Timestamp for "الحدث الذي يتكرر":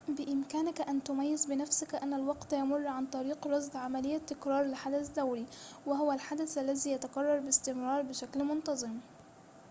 6.11-7.39